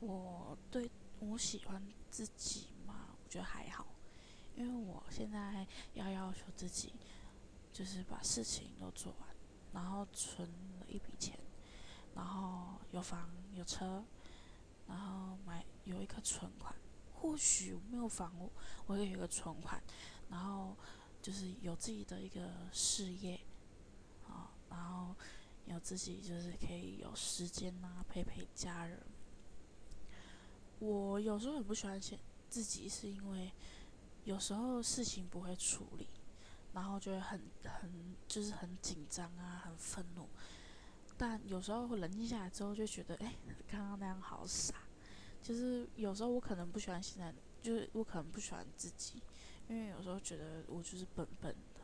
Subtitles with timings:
[0.00, 0.90] 我对
[1.20, 3.86] 我喜欢自己嘛，我觉得还好，
[4.56, 6.94] 因为我现在要要求自己，
[7.72, 9.28] 就是把事情都做完，
[9.72, 11.38] 然后存了一笔钱，
[12.14, 14.04] 然后有房有车，
[14.86, 16.74] 然后买有一个存款。
[17.12, 18.50] 或许没有房屋，
[18.86, 19.78] 我也有一个存款，
[20.30, 20.74] 然后
[21.20, 23.38] 就是有自己的一个事业，
[24.26, 25.14] 啊，然后
[25.66, 28.98] 有自己就是可以有时间呐陪陪家人。
[30.80, 33.52] 我有时候很不喜欢写自己，是因为
[34.24, 36.08] 有时候事情不会处理，
[36.72, 40.28] 然后就会很很就是很紧张啊，很愤怒。
[41.16, 43.34] 但有时候冷静下来之后，就觉得哎，
[43.70, 44.74] 刚刚那样好傻。
[45.42, 49.22] 就是有时候我可能不喜欢现在，就是我可能不喜欢自己，
[49.68, 51.79] 因为有时候觉得我就是笨笨的，